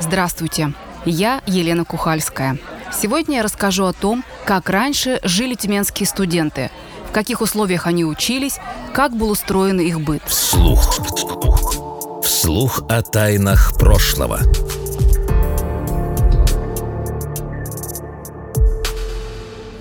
[0.00, 0.72] Здравствуйте,
[1.04, 2.58] я Елена Кухальская.
[2.90, 6.70] Сегодня я расскажу о том, как раньше жили тюменские студенты,
[7.08, 8.58] в каких условиях они учились,
[8.94, 10.22] как был устроен их быт.
[10.26, 10.98] Вслух.
[12.24, 14.40] Вслух о тайнах прошлого.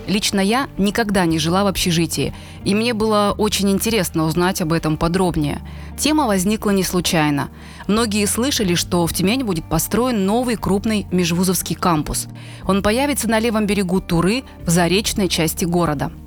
[0.05, 2.33] Лично я никогда не жила в общежитии,
[2.65, 5.61] и мне было очень интересно узнать об этом подробнее.
[6.00, 7.50] Тема возникла не случайно.
[7.88, 12.27] Многие слышали, что в Тюмени будет построен новый крупный межвузовский кампус.
[12.66, 16.12] Он появится на левом берегу Туры в заречной части города–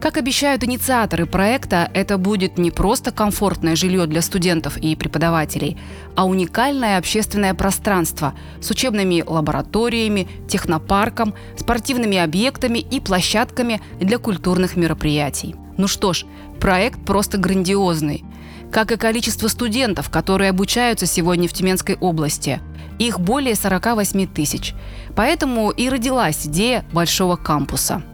[0.00, 5.76] как обещают инициаторы проекта, это будет не просто комфортное жилье для студентов и преподавателей,
[6.14, 15.56] а уникальное общественное пространство с учебными лабораториями, технопарком, спортивными объектами и площадками для культурных мероприятий.
[15.76, 16.26] Ну что ж,
[16.60, 18.24] проект просто грандиозный.
[18.72, 22.60] Как и количество студентов, которые обучаются сегодня в Тюменской области.
[22.98, 24.74] Их более 48 тысяч.
[25.14, 28.02] Поэтому и родилась идея большого кампуса–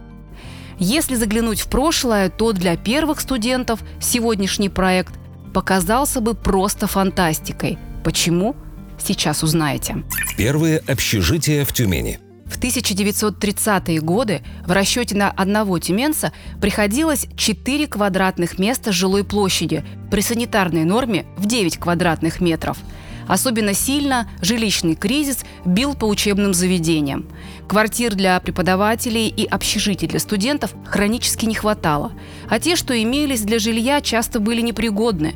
[0.77, 5.13] если заглянуть в прошлое, то для первых студентов сегодняшний проект
[5.53, 7.77] показался бы просто фантастикой.
[8.03, 8.55] Почему?
[8.97, 10.03] Сейчас узнаете.
[10.37, 12.19] Первые общежития в Тюмени.
[12.55, 20.21] В 1930-е годы в расчете на одного тюменца приходилось 4 квадратных места жилой площади при
[20.21, 22.77] санитарной норме в 9 квадратных метров–
[23.27, 27.25] Особенно сильно жилищный кризис бил по учебным заведениям.
[27.67, 32.11] Квартир для преподавателей и общежитий для студентов хронически не хватало,
[32.49, 35.33] а те, что имелись для жилья, часто были непригодны.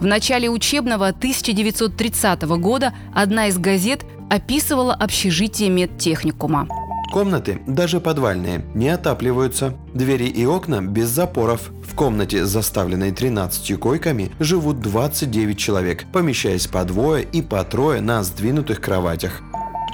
[0.00, 6.68] В начале учебного 1930 года одна из газет описывала общежитие медтехникума.
[7.12, 9.74] Комнаты, даже подвальные, не отапливаются.
[9.94, 11.70] Двери и окна без запоров.
[11.82, 18.22] В комнате, заставленной 13 койками, живут 29 человек, помещаясь по двое и по трое на
[18.22, 19.40] сдвинутых кроватях.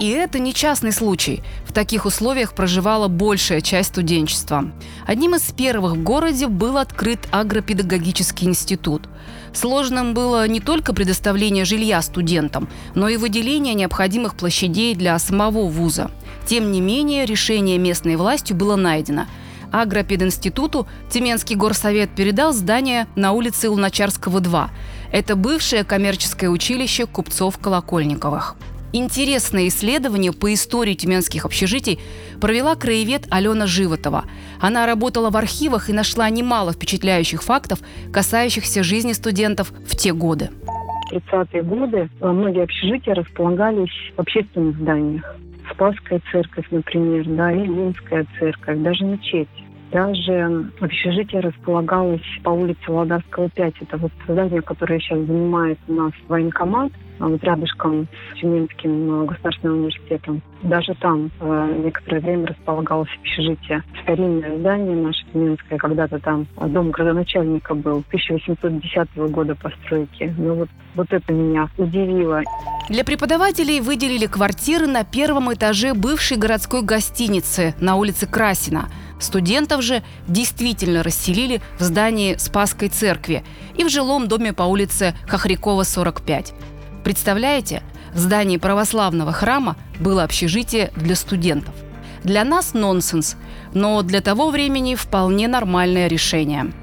[0.03, 1.45] И это не частный случай.
[1.64, 4.72] В таких условиях проживала большая часть студенчества.
[5.06, 9.09] Одним из первых в городе был открыт агропедагогический институт.
[9.54, 16.10] Сложным было не только предоставление жилья студентам, но и выделение необходимых площадей для самого вуза.
[16.47, 19.26] Тем не менее, решение местной властью было найдено–
[19.72, 24.71] Агропединституту Тюменский горсовет передал здание на улице Луначарского, 2.
[25.12, 28.56] Это бывшее коммерческое училище купцов Колокольниковых.
[28.94, 31.98] Интересное исследование по истории тюменских общежитий
[32.42, 34.25] провела краевед Алена Животова.
[34.60, 37.78] Она работала в архивах и нашла немало впечатляющих фактов,
[38.12, 40.50] касающихся жизни студентов в те годы.
[41.10, 45.36] В 30-е годы многие общежития располагались в общественных зданиях.
[45.72, 49.48] Спасская церковь, например, да, Ильинская церковь, даже мечеть.
[49.91, 53.75] Даже общежитие располагалось по улице Ладарского, 5.
[53.81, 56.92] Это вот здание, которое сейчас занимает у нас военкомат,
[57.28, 60.43] вот рядышком с Тюменским э, государственным университетом.
[60.62, 63.83] Даже там э, некоторое время располагалось общежитие.
[64.03, 70.34] Старинное здание наше Тюменское, когда-то там дом градоначальника был, 1810 года постройки.
[70.37, 72.43] Ну вот, вот это меня удивило.
[72.88, 78.88] Для преподавателей выделили квартиры на первом этаже бывшей городской гостиницы на улице Красина–
[79.22, 83.44] Студентов же действительно расселили в здании Спасской церкви
[83.77, 86.55] и в жилом доме по улице Хохрякова, 45.
[87.04, 87.82] Представляете,
[88.14, 91.74] в здании православного храма было общежитие для студентов.
[92.24, 93.36] Для нас нонсенс,
[93.74, 96.72] но для того времени вполне нормальное решение–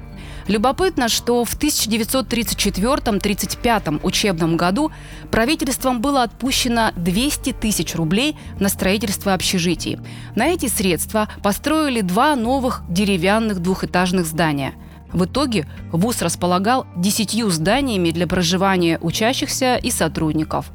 [0.50, 4.90] Любопытно, что в 1934-35 учебном году
[5.30, 10.00] правительством было отпущено 200 тысяч рублей на строительство общежитий.
[10.34, 14.74] На эти средства построили два новых деревянных двухэтажных здания–
[15.12, 20.70] в итоге ВУЗ располагал десятью зданиями для проживания учащихся и сотрудников.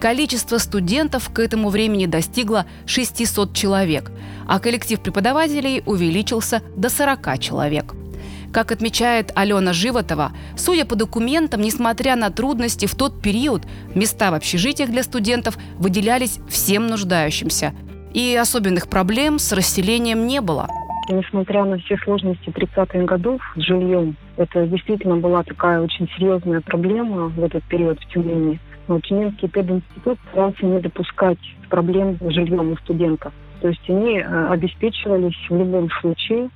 [0.00, 4.10] Количество студентов к этому времени достигло 600 человек,
[4.48, 7.94] а коллектив преподавателей увеличился до 40 человек.
[8.52, 13.62] Как отмечает Алена Животова, судя по документам, несмотря на трудности в тот период,
[13.94, 17.74] места в общежитиях для студентов выделялись всем нуждающимся.
[18.12, 20.66] И особенных проблем с расселением не было.
[21.10, 27.26] Несмотря на все сложности 30-х годов с жильем, это действительно была такая очень серьезная проблема
[27.26, 28.60] в этот период в Тюмени.
[28.86, 33.32] Но Тюменский пединститут старался не допускать проблем с жильем у студентов.
[33.60, 36.48] То есть они э, обеспечивались в любом случае.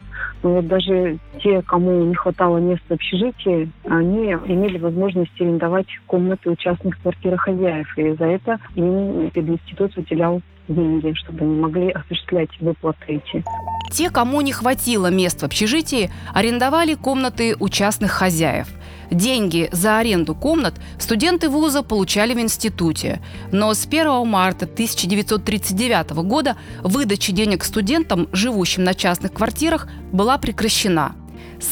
[0.43, 6.51] Но вот даже те, кому не хватало места в общежитии, они имели возможность арендовать комнаты
[6.51, 7.99] у частных квартирохозяев.
[7.99, 13.45] И за это им институт выделял деньги, чтобы они могли осуществлять выплаты эти.
[13.91, 18.69] те, кому не хватило мест в общежитии, арендовали комнаты у частных хозяев.
[19.11, 23.21] Деньги за аренду комнат студенты вуза получали в институте.
[23.53, 31.15] Но с 1 марта 1939 года выдача денег студентам, живущим на частных квартирах, была прекращена.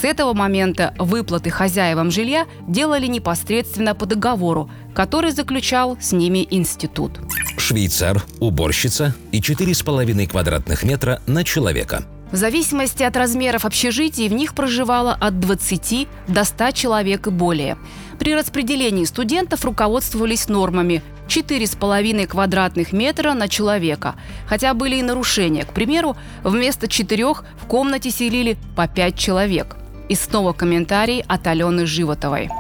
[0.01, 7.21] С этого момента выплаты хозяевам жилья делали непосредственно по договору, который заключал с ними институт.
[7.59, 12.05] Швейцар, уборщица и 4,5 квадратных метра на человека.
[12.33, 17.77] В зависимости от размеров общежитий в них проживало от 20 до 100 человек и более.
[18.19, 24.15] При распределении студентов руководствовались нормами 4,5 квадратных метра на человека.
[24.47, 25.65] Хотя были и нарушения.
[25.65, 29.77] К примеру, вместо четырех в комнате селили по 5 человек.
[30.13, 32.51] И снова комментарий от Алены Животовой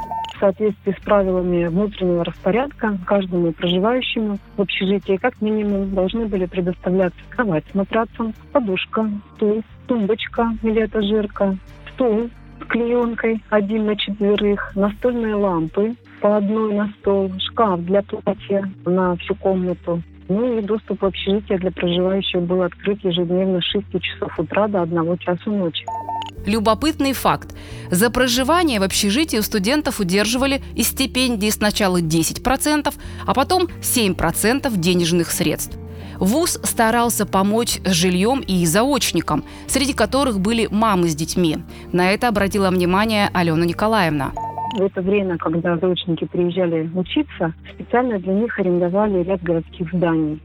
[0.41, 7.65] соответствии с правилами внутреннего распорядка каждому проживающему в общежитии как минимум должны были предоставляться кровать
[7.71, 11.59] с матрацем, подушка, стул, тумбочка или этажерка,
[11.93, 18.65] стул с клеенкой один на четверых, настольные лампы по одной на стол, шкаф для платья
[18.87, 24.01] на всю комнату, ну и доступ в общежитие для проживающих был открыт ежедневно с 6
[24.01, 25.85] часов утра до 1 часа ночи.
[26.47, 27.55] Любопытный факт.
[27.91, 32.93] За проживание в общежитии у студентов удерживали из стипендии сначала 10%,
[33.27, 35.79] а потом 7% денежных средств.
[36.19, 41.59] ВУЗ старался помочь с жильем и заочникам, среди которых были мамы с детьми.
[41.93, 44.33] На это обратила внимание Алена Николаевна.
[44.77, 50.41] В это время, когда заочники приезжали учиться, специально для них арендовали ряд городских зданий.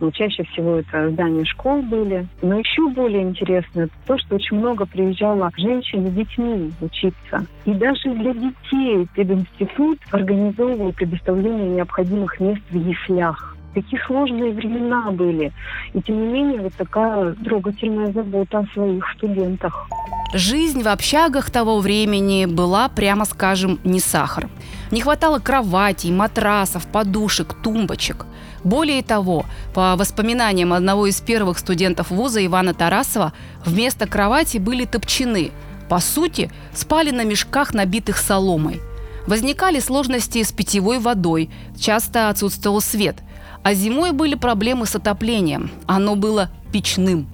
[0.00, 2.26] Но чаще всего это здания школ были.
[2.42, 7.46] Но еще более интересно то, что очень много приезжало женщин с детьми учиться.
[7.64, 15.52] И даже для детей пединститут организовывал предоставление необходимых мест в яслях какие сложные времена были.
[15.92, 19.86] И тем не менее, вот такая трогательная забота о своих студентах.
[20.32, 24.48] Жизнь в общагах того времени была, прямо скажем, не сахар.
[24.90, 28.24] Не хватало кроватей, матрасов, подушек, тумбочек.
[28.64, 29.44] Более того,
[29.74, 33.32] по воспоминаниям одного из первых студентов вуза Ивана Тарасова,
[33.64, 35.52] вместо кровати были топчаны.
[35.88, 38.80] По сути, спали на мешках, набитых соломой.
[39.26, 43.16] Возникали сложности с питьевой водой, часто отсутствовал свет.
[43.62, 45.70] А зимой были проблемы с отоплением.
[45.86, 47.28] Оно было печным.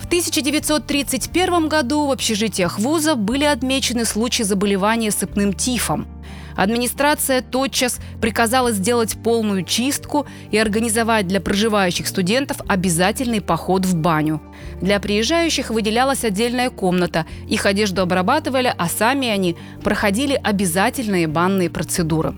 [0.00, 6.06] В 1931 году в общежитиях вуза были отмечены случаи заболевания сыпным тифом–
[6.56, 14.40] Администрация тотчас приказала сделать полную чистку и организовать для проживающих студентов обязательный поход в баню.
[14.80, 22.34] Для приезжающих выделялась отдельная комната, их одежду обрабатывали, а сами они проходили обязательные банные процедуры.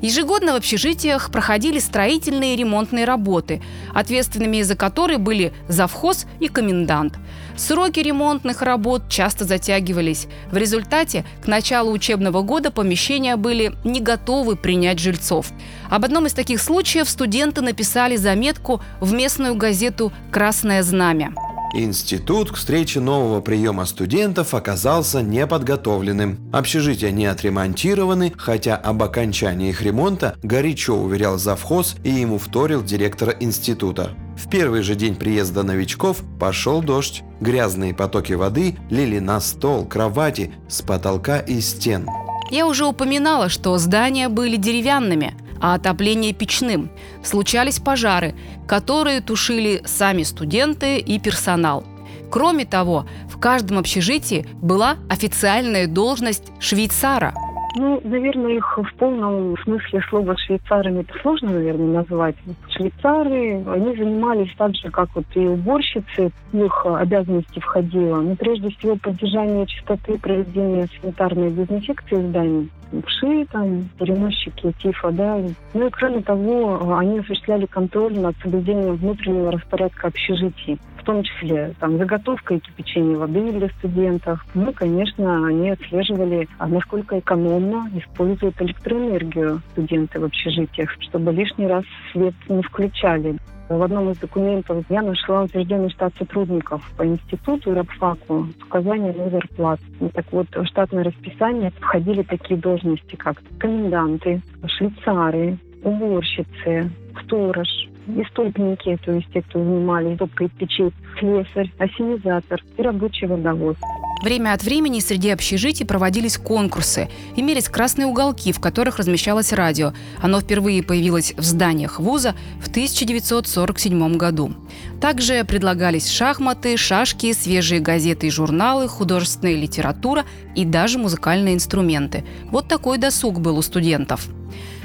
[0.00, 3.60] Ежегодно в общежитиях проходили строительные и ремонтные работы,
[3.92, 7.18] ответственными за которые были завхоз и комендант.
[7.56, 10.28] Сроки ремонтных работ часто затягивались.
[10.52, 15.48] В результате к началу учебного года помещения были не готовы принять жильцов.
[15.90, 21.34] Об одном из таких случаев студенты написали заметку в местную газету «Красное знамя».
[21.74, 26.50] Институт к встрече нового приема студентов оказался неподготовленным.
[26.50, 33.34] Общежития не отремонтированы, хотя об окончании их ремонта горячо уверял завхоз и ему вторил директора
[33.38, 34.12] института.
[34.36, 37.22] В первый же день приезда новичков пошел дождь.
[37.40, 42.08] Грязные потоки воды лили на стол, кровати, с потолка и стен.
[42.50, 46.90] Я уже упоминала, что здания были деревянными– а отопление печным.
[47.22, 48.34] Случались пожары,
[48.66, 51.84] которые тушили сами студенты и персонал.
[52.30, 57.32] Кроме того, в каждом общежитии была официальная должность швейцара–
[57.78, 62.34] ну, наверное, их в полном смысле слова швейцарами это сложно, наверное, назвать.
[62.78, 68.20] Швейцары, они занимались так же, как вот и уборщицы, в их обязанности входило.
[68.20, 72.70] Но прежде всего поддержание чистоты, проведение санитарной дезинфекции зданий
[73.04, 75.38] вши, там, переносчики тифа, да.
[75.74, 81.96] Ну и кроме того, они осуществляли контроль над соблюдением внутреннего распорядка общежитий том числе там,
[81.96, 84.44] заготовка и кипячение воды для студентов.
[84.52, 91.84] Ну, конечно, они отслеживали, а насколько экономно используют электроэнергию студенты в общежитиях, чтобы лишний раз
[92.12, 93.36] свет не включали.
[93.68, 99.16] В одном из документов я нашла утвержденный штат сотрудников по институту и рабфаку с указанием
[99.18, 99.80] на зарплат.
[100.00, 106.90] И так вот, в штатное расписание входили такие должности, как коменданты, швейцары, уборщицы,
[107.24, 107.68] сторож,
[108.08, 113.76] и столпники, то есть те, кто занимались топкой печей, слесарь, осенизатор и рабочий водовод.
[114.22, 117.08] Время от времени среди общежитий проводились конкурсы.
[117.36, 119.92] Имелись красные уголки, в которых размещалось радио.
[120.20, 124.52] Оно впервые появилось в зданиях вуза в 1947 году.
[125.00, 130.24] Также предлагались шахматы, шашки, свежие газеты и журналы, художественная литература
[130.56, 132.24] и даже музыкальные инструменты.
[132.50, 134.28] Вот такой досуг был у студентов.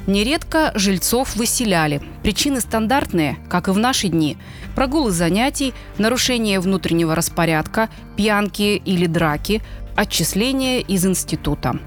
[0.06, 2.02] Нередко жильцов выселяли.
[2.24, 4.38] Причины стандартные, как и в наши дни.
[4.76, 9.23] Прогулы занятий, нарушение внутреннего распорядка, пьянки или драки,
[9.96, 11.80] отчисления из института.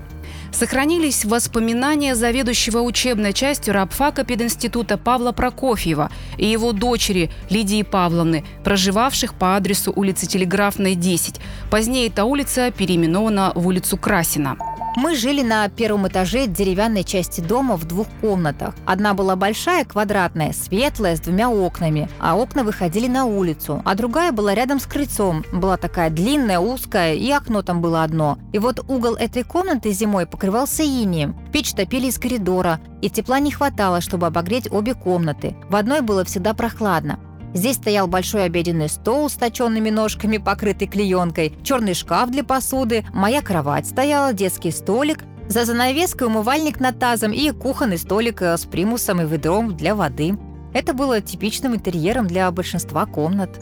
[0.52, 9.34] Сохранились воспоминания заведующего учебной частью рабфака пединститута Павла Прокофьева и его дочери Лидии Павловны, проживавших
[9.34, 11.40] по адресу улицы Телеграфной, 10.
[11.70, 14.56] Позднее эта улица переименована в улицу Красина.
[14.96, 18.74] Мы жили на первом этаже деревянной части дома в двух комнатах.
[18.86, 23.82] Одна была большая, квадратная, светлая, с двумя окнами, а окна выходили на улицу.
[23.84, 25.44] А другая была рядом с крыльцом.
[25.52, 28.38] Была такая длинная, узкая, и окно там было одно.
[28.54, 31.34] И вот угол этой комнаты зимой покрывался инием.
[31.50, 35.56] Печь топили из коридора, и тепла не хватало, чтобы обогреть обе комнаты.
[35.70, 37.18] В одной было всегда прохладно.
[37.54, 43.40] Здесь стоял большой обеденный стол с точенными ножками, покрытый клеенкой, черный шкаф для посуды, моя
[43.40, 49.22] кровать стояла, детский столик, за занавеской умывальник над тазом и кухонный столик э, с примусом
[49.22, 50.36] и ведром для воды.
[50.74, 53.58] Это было типичным интерьером для большинства комнат.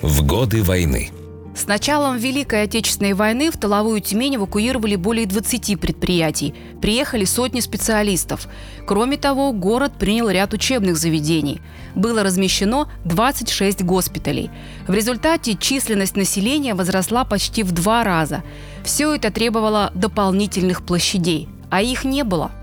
[0.00, 1.10] В годы войны
[1.58, 6.54] с началом Великой Отечественной войны в Тыловую Тюмень эвакуировали более 20 предприятий.
[6.80, 8.46] Приехали сотни специалистов.
[8.86, 11.60] Кроме того, город принял ряд учебных заведений.
[11.96, 14.50] Было размещено 26 госпиталей.
[14.86, 18.44] В результате численность населения возросла почти в два раза.
[18.84, 22.52] Все это требовало дополнительных площадей, а их не было–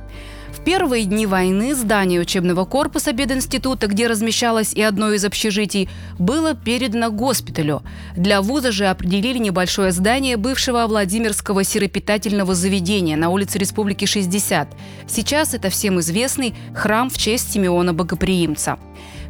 [0.64, 7.12] первые дни войны здание учебного корпуса Бединститута, где размещалось и одно из общежитий, было передано
[7.12, 7.82] госпиталю.
[8.16, 14.68] Для вуза же определили небольшое здание бывшего Владимирского сиропитательного заведения на улице Республики 60.
[15.08, 18.78] Сейчас это всем известный храм в честь Симеона Богоприимца.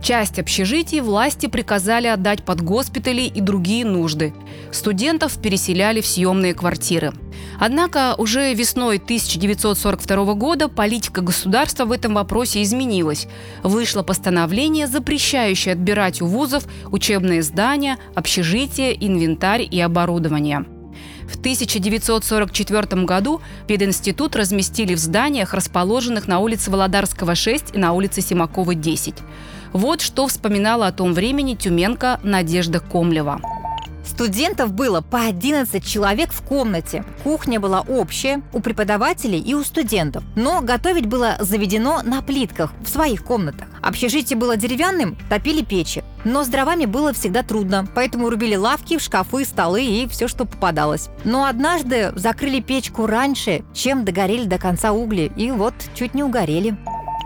[0.02, 4.34] Часть общежитий власти приказали отдать под госпитали и другие нужды.
[4.72, 7.14] Студентов переселяли в съемные квартиры.
[7.60, 13.28] Однако уже весной 1942 года политика государства в этом вопросе изменилась.
[13.64, 20.66] Вышло постановление, запрещающее отбирать у вузов учебные здания, общежития, инвентарь и оборудование.
[21.28, 28.22] В 1944 году пединститут разместили в зданиях, расположенных на улице Володарского, 6 и на улице
[28.22, 29.16] Симакова, 10.
[29.74, 33.42] Вот что вспоминала о том времени Тюменка Надежда Комлева.
[34.06, 37.04] Студентов было по 11 человек в комнате.
[37.24, 40.24] Кухня была общая у преподавателей и у студентов.
[40.36, 43.68] Но готовить было заведено на плитках в своих комнатах.
[43.82, 46.04] Общежитие было деревянным, топили печи.
[46.24, 51.10] Но с дровами было всегда трудно, поэтому рубили лавки, шкафы, столы и все, что попадалось.
[51.24, 56.78] Но однажды закрыли печку раньше, чем догорели до конца угли, и вот чуть не угорели.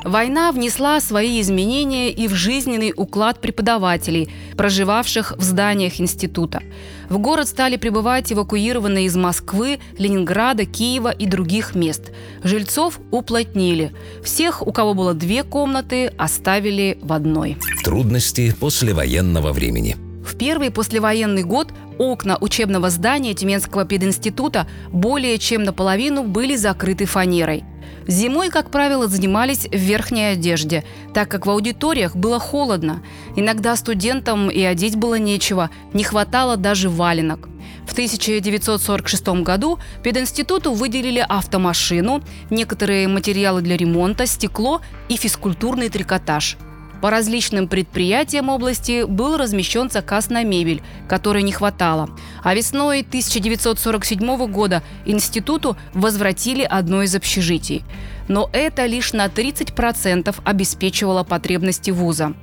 [0.04, 6.62] Война внесла свои изменения и в жизненный уклад преподавателей, проживавших в зданиях института.
[7.10, 12.12] В город стали прибывать эвакуированные из Москвы, Ленинграда, Киева и других мест.
[12.44, 13.92] Жильцов уплотнили.
[14.24, 17.58] Всех, у кого было две комнаты, оставили в одной.
[17.84, 19.98] Трудности послевоенного времени.
[20.26, 27.64] В первый послевоенный год окна учебного здания Тюменского пединститута более чем наполовину были закрыты фанерой.
[28.10, 33.04] Зимой, как правило, занимались в верхней одежде, так как в аудиториях было холодно.
[33.36, 37.48] Иногда студентам и одеть было нечего, не хватало даже валенок.
[37.86, 46.58] В 1946 году пединституту выделили автомашину, некоторые материалы для ремонта, стекло и физкультурный трикотаж–
[47.02, 52.10] по различным предприятиям области был размещен заказ на мебель, которой не хватало.
[52.44, 57.84] А весной 1947 года институту возвратили одно из общежитий.
[58.28, 62.34] Но это лишь на 30% обеспечивало потребности вуза.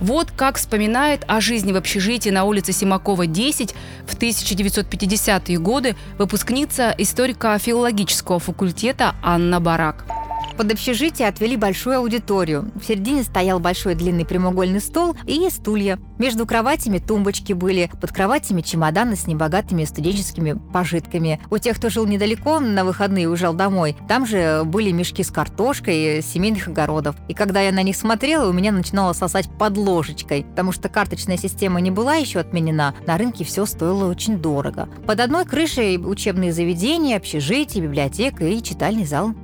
[0.00, 3.74] Вот как вспоминает о жизни в общежитии на улице Симакова, 10
[4.06, 10.23] в 1950-е годы выпускница историко-филологического факультета Анна Барак.
[10.56, 12.70] Под общежитие отвели большую аудиторию.
[12.76, 15.98] В середине стоял большой длинный прямоугольный стол и стулья.
[16.18, 21.40] Между кроватями тумбочки были, под кроватями чемоданы с небогатыми студенческими пожитками.
[21.50, 26.22] У тех, кто жил недалеко, на выходные уезжал домой, там же были мешки с картошкой
[26.22, 27.16] семейных огородов.
[27.28, 31.36] И когда я на них смотрела, у меня начинало сосать под ложечкой, потому что карточная
[31.36, 34.88] система не была еще отменена, на рынке все стоило очень дорого.
[35.04, 39.34] Под одной крышей учебные заведения, общежитие, библиотека и читальный зал.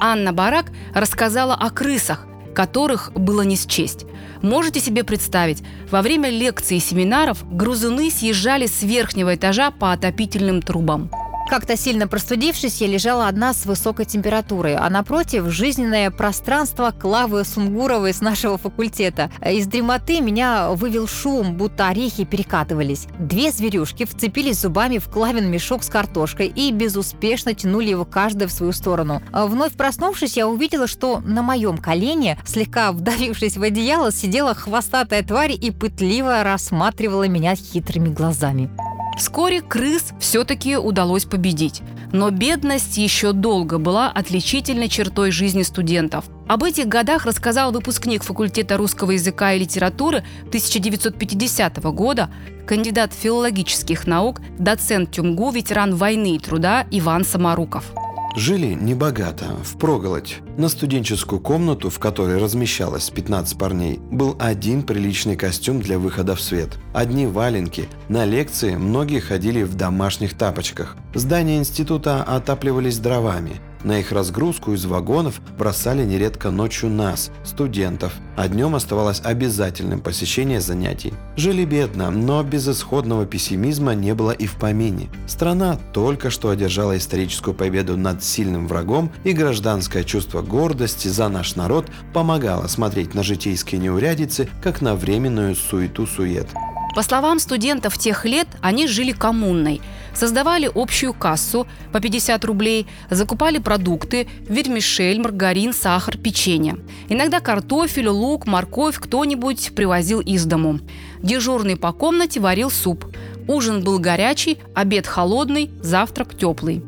[0.00, 2.26] Анна Барак рассказала о крысах.
[2.54, 4.06] которых было не счесть.
[4.40, 10.62] Можете себе представить, во время лекций и семинаров грузуны съезжали с верхнего этажа по отопительным
[10.62, 11.10] трубам.
[11.48, 18.14] Как-то сильно простудившись, я лежала одна с высокой температурой, а напротив– жизненное пространство Клавы Сунгуровой
[18.14, 19.30] с нашего факультета.
[19.44, 23.06] Из дремоты меня вывел шум, будто орехи перекатывались.
[23.18, 28.52] Две зверюшки вцепились зубами в Клавин мешок с картошкой и безуспешно тянули его каждая в
[28.52, 29.22] свою сторону.
[29.30, 35.52] Вновь проснувшись, я увидела, что на моем колене, слегка вдавившись в одеяло, сидела хвостатая тварь
[35.52, 38.70] и пытливо рассматривала меня хитрыми глазами.
[39.16, 41.82] Вскоре крыс все-таки удалось победить.
[42.12, 46.24] Но бедность еще долго была отличительной чертой жизни студентов.
[46.46, 52.30] Об этих годах рассказал выпускник факультета русского языка и литературы 1950 года,
[52.66, 57.92] кандидат филологических наук, доцент ТЮМГУ, ветеран войны и труда Иван Самаруков.
[58.36, 60.40] Жили небогато, в проголодь.
[60.56, 66.40] На студенческую комнату, в которой размещалось 15 парней, был один приличный костюм для выхода в
[66.40, 66.70] свет.
[66.92, 67.88] Одни валенки.
[68.08, 70.96] На лекции многие ходили в домашних тапочках.
[71.14, 73.60] Здания института отапливались дровами.
[73.84, 80.62] На их разгрузку из вагонов бросали нередко ночью нас, студентов, а днем оставалось обязательным посещение
[80.62, 81.12] занятий.
[81.36, 85.10] Жили бедно, но безысходного пессимизма не было и в помине.
[85.26, 91.54] Страна только что одержала историческую победу над сильным врагом, и гражданское чувство гордости за наш
[91.54, 96.48] народ помогало смотреть на житейские неурядицы, как на временную суету-сует.
[96.94, 99.80] По словам студентов тех лет, они жили коммунной.
[100.14, 106.76] Создавали общую кассу по 50 рублей, закупали продукты, вермишель, маргарин, сахар, печенье.
[107.08, 110.78] Иногда картофель, лук, морковь кто-нибудь привозил из дому.
[111.20, 113.04] Дежурный по комнате варил суп.
[113.48, 116.82] Ужин был горячий, обед холодный, завтрак теплый.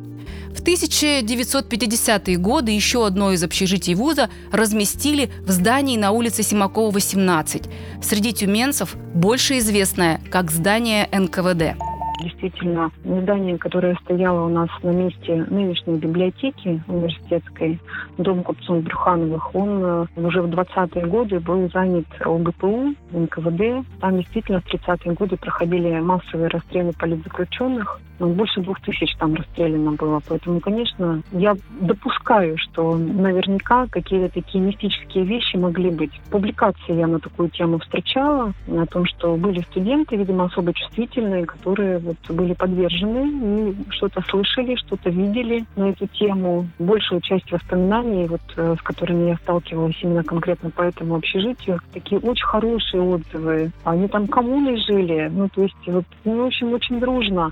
[0.56, 7.64] В 1950-е годы еще одно из общежитий вуза разместили в здании на улице Симакова, 18.
[8.02, 11.85] Среди тюменцев больше известное как здание НКВД.
[12.26, 17.78] Действительно, здание, которое стояло у нас на месте нынешней библиотеки университетской,
[18.18, 23.86] дом купцов Брюхановых, он э, уже в 20-е годы был занят ОГПУ, НКВД.
[24.00, 28.00] Там действительно в 30-е годы проходили массовые расстрелы политзаключенных.
[28.18, 30.20] Ну, больше двух тысяч там расстреляно было.
[30.28, 36.12] Поэтому, конечно, я допускаю, что наверняка какие-то такие мистические вещи могли быть.
[36.30, 41.98] Публикации я на такую тему встречала, о том, что были студенты, видимо, особо чувствительные, которые
[41.98, 46.68] вот были подвержены и что-то слышали, что-то видели на эту тему.
[46.78, 52.20] Большую часть воспоминаний, вот, э, с которыми я сталкивалась именно конкретно по этому общежитию, такие
[52.20, 53.70] очень хорошие отзывы.
[53.84, 57.50] Они там коммуной жили, ну, то есть, вот, ну, в общем, очень дружно.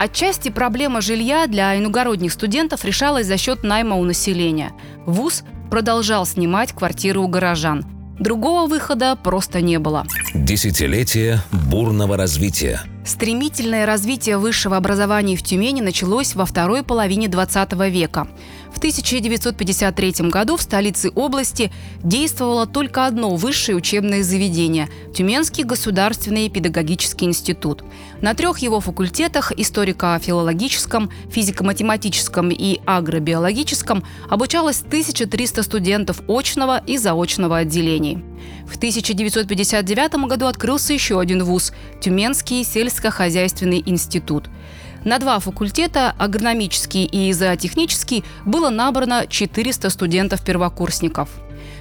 [0.00, 4.72] Отчасти проблема жилья для иногородних студентов решалась за счет найма у населения.
[5.04, 7.84] ВУЗ продолжал снимать квартиры у горожан.
[8.18, 10.06] Другого выхода просто не было.
[10.32, 12.80] Десятилетие бурного развития.
[13.04, 18.26] Стремительное развитие высшего образования в Тюмени началось во второй половине 20 века.
[18.72, 21.70] В 1953 году в столице области
[22.02, 27.84] действовало только одно высшее учебное заведение– Тюменский государственный педагогический институт.
[28.20, 38.22] На трех его факультетах– историко-филологическом, физико-математическом и агробиологическом– обучалось 1300 студентов очного и заочного отделений.
[38.66, 44.48] В 1959 году открылся еще один вуз– Тюменский сельскохозяйственный институт–
[45.04, 51.28] на два факультета, агрономический и зоотехнический, было набрано 400 студентов-первокурсников.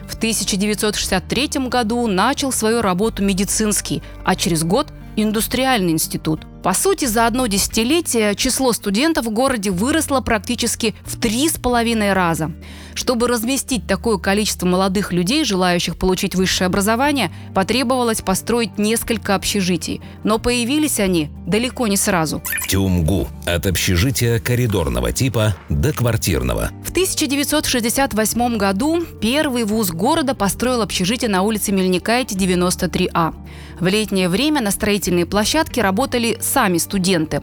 [0.07, 6.41] В 1963 году начал свою работу медицинский, а через год– индустриальный институт.
[6.63, 12.13] По сути, за одно десятилетие число студентов в городе выросло практически в три с половиной
[12.13, 12.51] раза.
[12.95, 20.01] Чтобы разместить такое количество молодых людей, желающих получить высшее образование, потребовалось построить несколько общежитий.
[20.25, 22.43] Но появились они далеко не сразу.
[22.67, 23.29] Тюмгу.
[23.45, 26.71] От общежития коридорного типа до квартирного.
[26.83, 33.33] В 1968 году первый вуз города построил общежитие на улице Мельникайте, 93А.
[33.79, 37.41] В летнее время на строительной площадке работали сами студенты.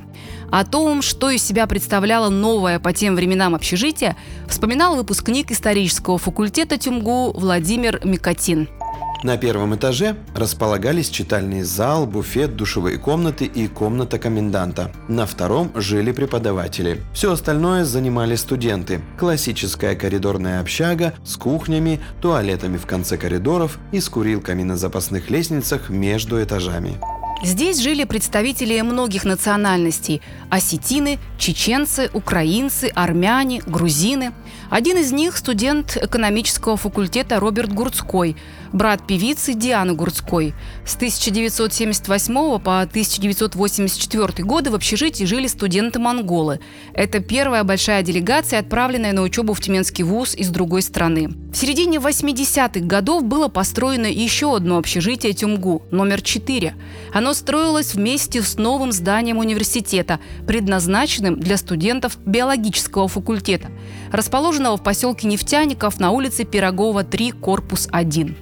[0.50, 4.16] О том, что из себя представляло новое по тем временам общежитие,
[4.48, 8.68] вспоминал выпускник исторического факультета ТЮМГУ Владимир Микотин.
[9.22, 14.92] На первом этаже располагались читальный зал, буфет, душевые комнаты и комната коменданта.
[15.08, 17.02] На втором жили преподаватели.
[17.12, 19.00] Все остальное занимали студенты.
[19.18, 25.88] Классическая коридорная общага с кухнями, туалетами в конце коридоров и с курилками на запасных лестницах
[25.88, 26.96] между этажами.
[27.42, 34.32] Здесь жили представители многих национальностей– осетины, чеченцы, украинцы, армяне, грузины.
[34.70, 38.36] Один из них– студент экономического факультета Роберт Гурцкой,
[38.72, 40.54] брат певицы Дианы Гурцкой.
[40.84, 46.60] С 1978 по 1984 годы в общежитии жили студенты-монголы.
[46.94, 51.28] Это первая большая делегация, отправленная на учебу в Тюменский вуз из другой страны.
[51.52, 56.74] В середине 80-х годов было построено еще одно общежитие Тюмгу, номер 4.
[57.12, 63.68] Оно строилось вместе с новым зданием университета, предназначенным для студентов биологического факультета,
[64.12, 68.36] расположенного в поселке Нефтяников на улице Пирогова 3, корпус 1.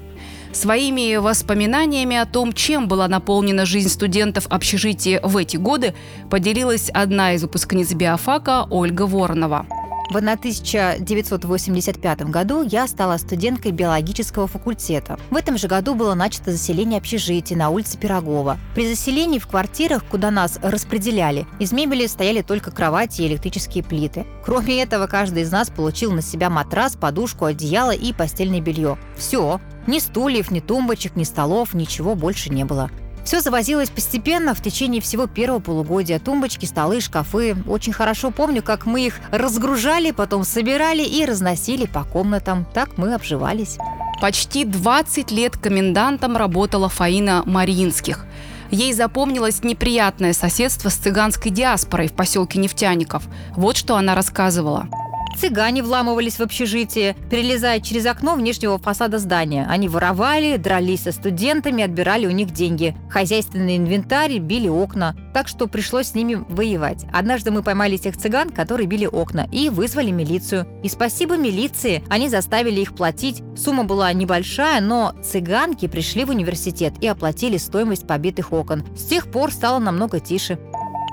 [0.53, 5.95] Своими воспоминаниями о том, чем была наполнена жизнь студентов общежития в эти годы,
[6.31, 9.67] поделилась одна из выпускниц биофака Ольга Воронова.
[10.11, 15.19] В 1985 году я стала студенткой биологического факультета.
[15.31, 18.59] В этом же году было начато заселение общежития на улице Пирогова.
[18.75, 24.27] При заселении в квартирах, куда нас распределяли, из мебели стояли только кровати и электрические плиты.
[24.45, 28.99] Кроме этого, каждый из нас получил на себя матрас, подушку, одеяло и постельное белье.
[29.17, 29.61] Все.
[29.87, 32.91] Ни стульев, ни тумбочек, ни столов, ничего больше не было.
[33.25, 36.19] Все завозилось постепенно в течение всего первого полугодия.
[36.19, 37.57] Тумбочки, столы, шкафы.
[37.67, 42.67] Очень хорошо помню, как мы их разгружали, потом собирали и разносили по комнатам.
[42.75, 43.79] Так мы обживались.
[44.21, 48.27] Почти 20 лет комендантом работала Фаина Мариинских.
[48.71, 53.25] Ей запомнилось неприятное соседство с цыганской диаспорой в поселке Нефтяников.
[53.57, 54.89] Вот что она рассказывала.
[55.37, 59.67] Цыгане вламывались в общежитие, перелезая через окно внешнего фасада здания.
[59.69, 62.97] Они воровали, дрались со студентами, отбирали у них деньги.
[63.11, 65.17] Хозяйственный инвентарь, били окна.
[65.35, 67.05] Так что пришлось с ними воевать.
[67.13, 70.67] Однажды мы поймали тех цыган, которые били окна, и вызвали милицию.
[70.83, 73.43] И спасибо милиции, они заставили их платить.
[73.57, 78.85] Сумма была небольшая, но цыганки пришли в университет и оплатили стоимость побитых окон.
[78.97, 80.59] С тех пор стало намного тише.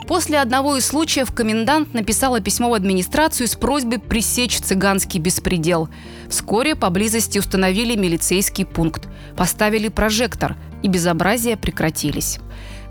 [0.08, 5.90] После одного из случаев комендант написала письмо в администрацию с просьбой пресечь цыганский беспредел.
[6.30, 12.40] Вскоре поблизости установили милицейский пункт, поставили прожектор, и безобразия прекратились.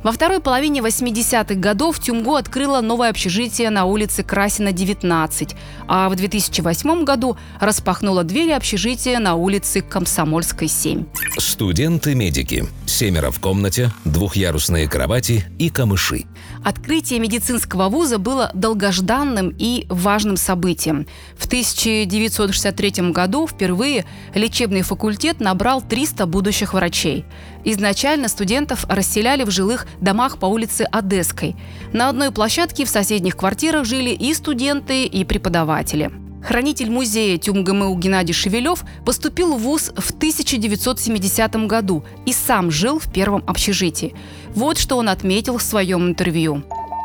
[0.02, 5.54] Во второй половине 80-х годов Тюмгу открыла новое общежитие на улице Красина, 19,
[5.88, 11.04] а в 2008 году распахнула двери общежития на улице Комсомольской, 7.
[11.36, 12.64] Студенты-медики.
[12.86, 16.24] Семеро в комнате, двухъярусные кровати и камыши.
[16.64, 21.06] Открытие медицинского вуза было долгожданным и важным событием.
[21.36, 27.24] В 1963 году впервые лечебный факультет набрал 300 будущих врачей.
[27.64, 31.57] Изначально студентов расселяли в жилых домах по улице Одесской.
[31.92, 36.11] На одной площадке в соседних квартирах жили и студенты, и преподаватели.
[36.42, 43.12] Хранитель музея ТюмГМУ Геннадий Шевелев поступил в ВУЗ в 1970 году и сам жил в
[43.12, 44.14] первом общежитии.
[44.55, 46.62] Вот что он отметил в своем интервью.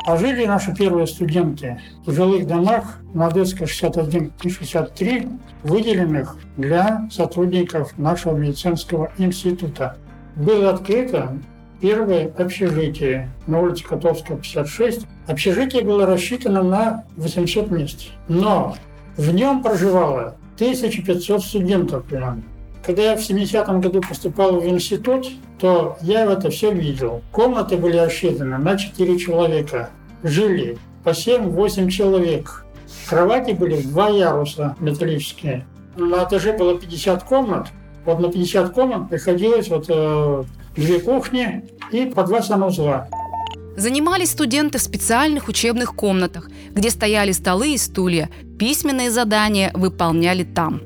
[0.07, 5.27] А жили наши первые студенты в жилых домах на Одесской 61 и 63,
[5.63, 9.97] выделенных для сотрудников нашего медицинского института.
[10.35, 11.37] Было открыто
[11.81, 15.07] первое общежитие на улице Котовская, 56.
[15.27, 18.07] Общежитие было рассчитано на 800 мест.
[18.27, 18.75] Но
[19.17, 22.43] в нем проживало 1500 студентов примерно.
[22.85, 25.27] Когда я в 70-м году поступал в институт,
[25.59, 27.21] то я это все видел.
[27.31, 29.89] Комнаты были рассчитаны на 4 человека.
[30.21, 32.65] Жили по 7-8 человек.
[33.09, 35.65] Кровати были в два яруса металлические.
[35.95, 37.69] На этаже было 50 комнат.
[38.05, 40.43] Вот на 50 комнат приходилось вот э,
[40.75, 43.07] две кухни и по два санузла.
[43.75, 48.29] Занимались студенты в специальных учебных комнатах, где стояли столы и стулья.
[48.57, 50.81] Письменные задания выполняли там.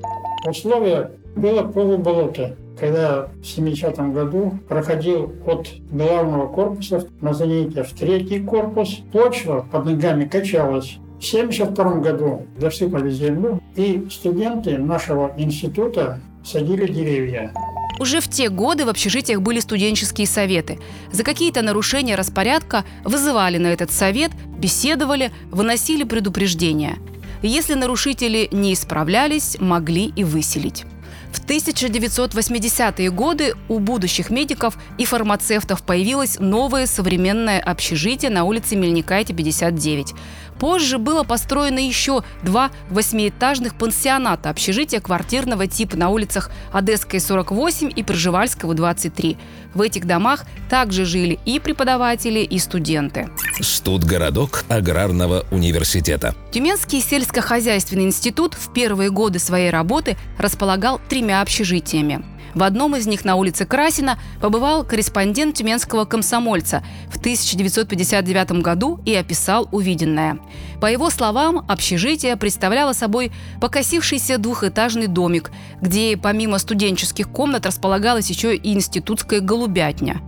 [0.48, 2.56] Условия было полуболото.
[2.80, 9.86] Когда в 70-м году проходил от главного корпуса на занятия в третий корпус, почва под
[9.86, 10.98] ногами качалась.
[11.20, 17.54] В 1972 году засыпали землю, и студенты нашего института садили деревья.
[18.00, 20.80] Уже в те годы в общежитиях были студенческие советы.
[21.12, 26.98] За какие-то нарушения распорядка вызывали на этот совет, беседовали, выносили предупреждения.
[27.42, 30.86] Если нарушители не исправлялись, могли и выселить.
[31.32, 39.34] В 1980-е годы у будущих медиков и фармацевтов появилось новое современное общежитие на улице Мельникайте,
[39.34, 40.14] 59.
[40.60, 48.04] Позже было построено еще два восьмиэтажных пансионата общежития квартирного типа на улицах Одесской, 48 и
[48.04, 49.38] Пржевальского, 23.
[49.74, 53.30] В этих домах также жили и преподаватели, и студенты.
[53.62, 56.36] Студгородок аграрного университета.
[56.52, 62.26] Тюменский сельскохозяйственный институт в первые годы своей работы располагал тремя общежитиями.
[62.56, 69.14] В одном из них на улице Красина побывал корреспондент тюменского комсомольца в 1959 году и
[69.14, 70.40] описал увиденное.
[70.82, 73.32] По его словам, общежитие представляло собой
[73.62, 80.20] покосившийся двухэтажный домик, где помимо студенческих комнат располагалась еще и институтская голубятня.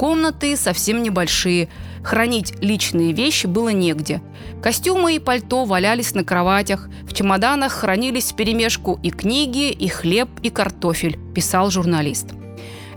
[0.00, 1.68] Комнаты совсем небольшие.
[2.02, 4.22] Хранить личные вещи было негде.
[4.62, 6.88] Костюмы и пальто валялись на кроватях.
[7.02, 12.28] В чемоданах хранились вперемешку и книги, и хлеб, и картофель, писал журналист.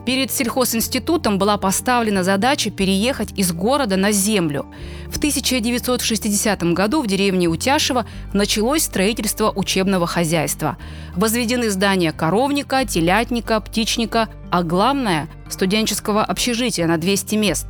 [0.06, 4.66] Перед сельхозинститутом была поставлена задача переехать из города на землю.
[5.08, 10.78] В 1960 году в деревне Утяшево началось строительство учебного хозяйства.
[11.16, 17.68] Возведены здания коровника, телятника, птичника, а главное– студенческого общежития на 200 мест.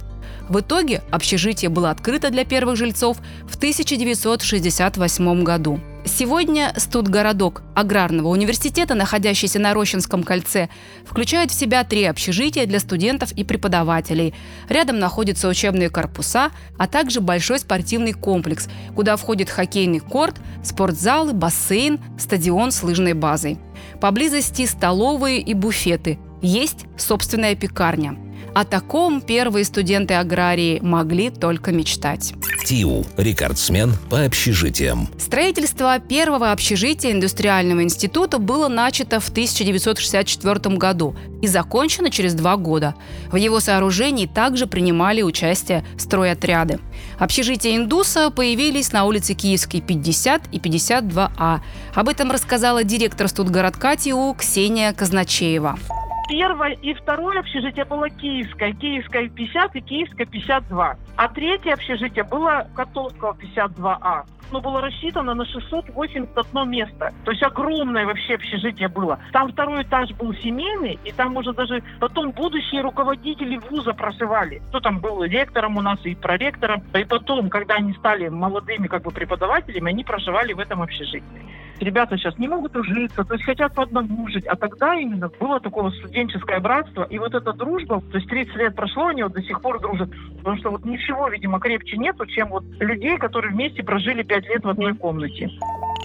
[0.49, 3.17] В итоге общежитие было открыто для первых жильцов
[3.47, 5.79] в 1968 году.
[6.05, 10.67] Сегодня студгородок аграрного университета, находящийся на Рощинском кольце,
[11.05, 14.33] включает в себя три общежития для студентов и преподавателей.
[14.67, 21.99] Рядом находятся учебные корпуса, а также большой спортивный комплекс, куда входит хоккейный корт, спортзалы, бассейн,
[22.19, 23.57] стадион с лыжной базой.
[24.01, 26.19] Поблизости столовые и буфеты.
[26.41, 28.17] Есть собственная пекарня.
[28.53, 32.33] О таком первые студенты аграрии могли только мечтать.
[32.65, 35.09] ТИУ– рекордсмен по общежитиям.
[35.17, 42.93] Строительство первого общежития индустриального института было начато в 1964 году и закончено через два года.
[43.31, 46.79] В его сооружении также принимали участие стройотряды.
[47.17, 51.59] Общежития «Индуса» появились на улице Киевской, 50 и 52А.
[51.95, 55.79] Об этом рассказала директор студгородка ТИУ Ксения Казначеева
[56.27, 60.97] первое и второе общежитие было киевское, киевское 50 и киевское 52.
[61.15, 64.23] А третье общежитие было Котовского 52А.
[64.51, 67.11] Оно было рассчитано на 681 место.
[67.25, 69.17] То есть огромное вообще общежитие было.
[69.31, 74.61] Там второй этаж был семейный, и там уже даже потом будущие руководители вуза проживали.
[74.69, 76.83] Кто там был ректором у нас и проректором.
[76.93, 82.17] И потом, когда они стали молодыми как бы преподавателями, они проживали в этом общежитии ребята
[82.17, 84.45] сейчас не могут ужиться, то есть хотят по одному жить.
[84.47, 87.03] А тогда именно было такое студенческое братство.
[87.09, 90.09] И вот эта дружба, то есть 30 лет прошло, они вот до сих пор дружат.
[90.37, 94.63] Потому что вот ничего, видимо, крепче нету, чем вот людей, которые вместе прожили 5 лет
[94.63, 95.49] в одной комнате.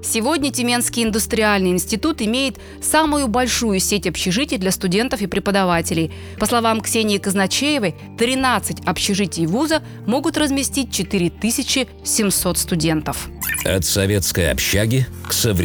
[0.00, 6.12] Сегодня Тюменский индустриальный институт имеет самую большую сеть общежитий для студентов и преподавателей.
[6.38, 13.28] По словам Ксении Казначеевой, 13 общежитий вуза могут разместить 4700 студентов.
[13.64, 15.57] От советской общаги к современному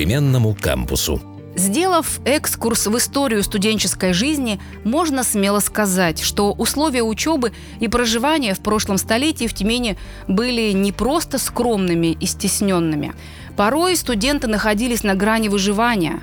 [0.55, 1.21] кампусу.
[1.55, 8.59] Сделав экскурс в историю студенческой жизни, можно смело сказать, что условия учебы и проживания в
[8.59, 9.95] прошлом столетии в Тюмени
[10.27, 13.13] были не просто скромными и стесненными.
[13.55, 16.21] Порой студенты находились на грани выживания,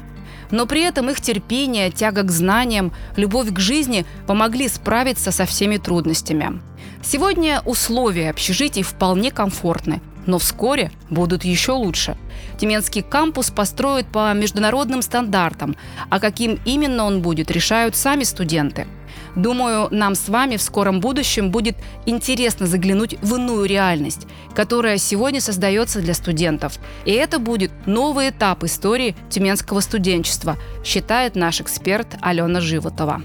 [0.51, 5.77] но при этом их терпение, тяга к знаниям, любовь к жизни помогли справиться со всеми
[5.77, 6.61] трудностями.
[7.05, 10.01] Сегодня условия общежитий вполне комфортны,
[10.31, 12.17] но вскоре будут еще лучше.
[12.57, 15.77] Тюменский кампус построят по международным стандартам,
[16.09, 18.87] а каким именно он будет, решают сами студенты.
[19.35, 25.41] Думаю, нам с вами в скором будущем будет интересно заглянуть в иную реальность, которая сегодня
[25.41, 26.79] создается для студентов.
[27.05, 33.21] И это будет новый этап истории тюменского студенчества, считает наш эксперт Алена Животова.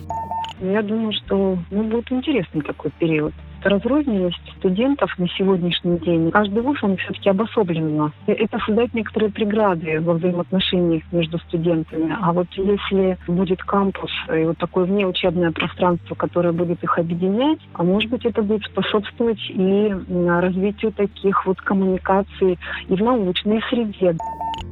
[0.59, 3.33] Я думаю, что ну, будет интересный такой период
[3.65, 6.31] разрозненность студентов на сегодняшний день.
[6.31, 8.11] Каждый вуз, он все-таки обособленно.
[8.27, 12.15] Это создает некоторые преграды во взаимоотношениях между студентами.
[12.21, 17.83] А вот если будет кампус и вот такое внеучебное пространство, которое будет их объединять, а
[17.83, 19.93] может быть это будет способствовать и
[20.27, 24.15] развитию таких вот коммуникаций и в научной среде.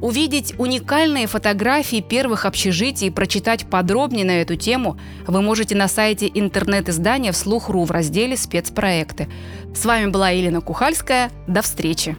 [0.00, 6.30] Увидеть уникальные фотографии первых общежитий и прочитать подробнее на эту тему вы можете на сайте
[6.32, 9.28] интернет-издания «Вслух.ру» в разделе «Спецпроекты».
[9.74, 11.30] С вами была Елена Кухальская.
[11.46, 12.16] До встречи!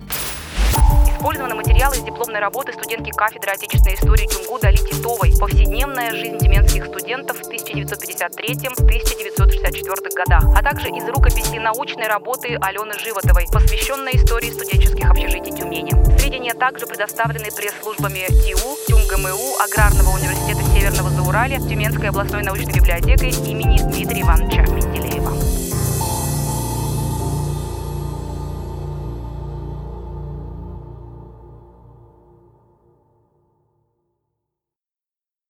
[1.15, 6.86] Использованы материалы из дипломной работы студентки кафедры отечественной истории Тюмгу Дали Титовой «Повседневная жизнь тюменских
[6.88, 15.10] студентов в 1953-1964 годах», а также из рукописи научной работы Алены Животовой, посвященной истории студенческих
[15.10, 15.93] общежитий Тюмени.
[16.19, 23.80] Сведения также предоставлены пресс-службами ТИУ, ТюмГМУ, Аграрного университета Северного Зауралья, Тюменской областной научной библиотекой имени
[23.80, 25.14] Дмитрия Ивановича Менделеева.